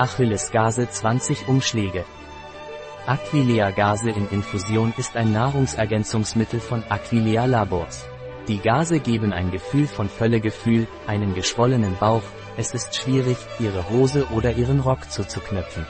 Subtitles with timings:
[0.00, 2.06] Achilles-Gase 20 Umschläge.
[3.06, 8.06] Aquileia-Gase in Infusion ist ein Nahrungsergänzungsmittel von Aquileia Labors.
[8.48, 12.22] Die Gase geben ein Gefühl von Völlegefühl, einen geschwollenen Bauch,
[12.56, 15.84] es ist schwierig, ihre Hose oder ihren Rock zuzuknöpfen.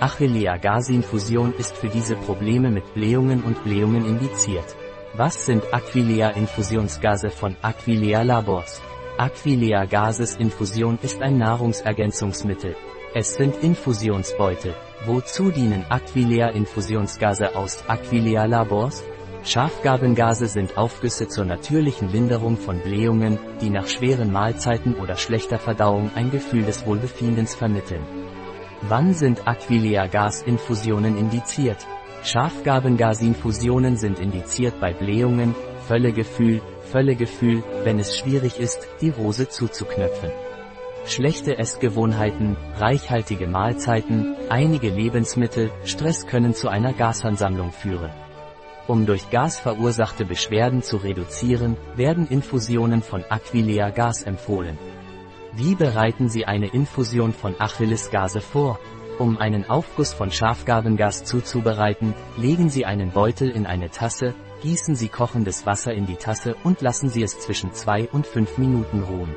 [0.00, 4.76] Achillea Gasinfusion ist für diese Probleme mit Blähungen und Blähungen indiziert.
[5.14, 8.82] Was sind Aquileia Infusionsgase von Aquileia Labors?
[9.16, 12.76] Aquileia Gases Infusion ist ein Nahrungsergänzungsmittel.
[13.12, 14.72] Es sind Infusionsbeutel.
[15.04, 19.02] Wozu dienen Aquileia Infusionsgase aus Aquileia Labors?
[19.42, 26.12] Schafgabengase sind Aufgüsse zur natürlichen Linderung von Blähungen, die nach schweren Mahlzeiten oder schlechter Verdauung
[26.14, 28.04] ein Gefühl des Wohlbefindens vermitteln.
[28.82, 31.84] Wann sind Aquileia-Gasinfusionen indiziert?
[32.22, 35.56] Schafgabengasinfusionen sind indiziert bei Blähungen,
[35.88, 40.30] Völlegefühl, Völlegefühl, wenn es schwierig ist, die Hose zuzuknöpfen.
[41.06, 48.10] Schlechte Essgewohnheiten, reichhaltige Mahlzeiten, einige Lebensmittel, Stress können zu einer Gasansammlung führen.
[48.86, 54.78] Um durch Gas verursachte Beschwerden zu reduzieren, werden Infusionen von Aquileia Gas empfohlen.
[55.52, 58.78] Wie bereiten Sie eine Infusion von Achillesgase vor?
[59.18, 65.08] Um einen Aufguss von Schafgabengas zuzubereiten, legen Sie einen Beutel in eine Tasse, gießen Sie
[65.08, 69.34] kochendes Wasser in die Tasse und lassen Sie es zwischen 2 und 5 Minuten ruhen.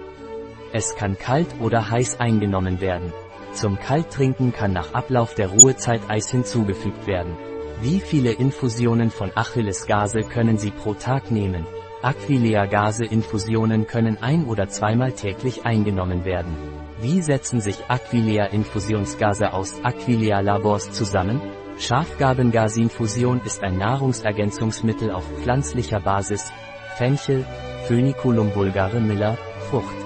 [0.73, 3.13] Es kann kalt oder heiß eingenommen werden.
[3.53, 7.37] Zum Kalttrinken kann nach Ablauf der Ruhezeit Eis hinzugefügt werden.
[7.79, 11.67] Wie viele Infusionen von Achillesgase können Sie pro Tag nehmen?
[12.01, 16.57] Aquileia-Gase-Infusionen können ein- oder zweimal täglich eingenommen werden.
[16.99, 21.39] Wie setzen sich Aquileia-Infusionsgase aus Aquileia-Labors zusammen?
[21.77, 26.51] Schafgabengasinfusion ist ein Nahrungsergänzungsmittel auf pflanzlicher Basis.
[26.97, 27.45] Fenchel,
[27.87, 29.37] Phöniculum vulgare Miller,
[29.69, 30.02] Frucht.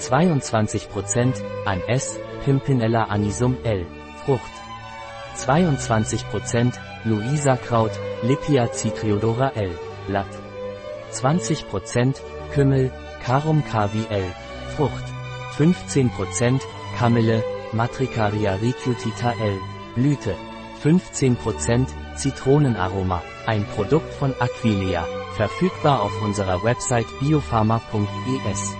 [0.00, 3.86] 22% an S, Pimpinella anisum L,
[4.24, 4.54] Frucht.
[5.36, 9.70] 22% Luisa-Kraut, Lipia citriodora L,
[10.06, 10.26] Blatt.
[11.12, 12.16] 20%
[12.52, 12.90] Kümmel,
[13.24, 14.34] Carum cavi L,
[14.76, 15.04] Frucht.
[15.56, 16.60] 15%
[16.98, 19.58] Kamille, Matricaria recutita L,
[19.94, 20.34] Blüte.
[20.82, 25.04] 15% Zitronenaroma, ein Produkt von Aquileia,
[25.36, 28.76] verfügbar auf unserer Website biopharma.es.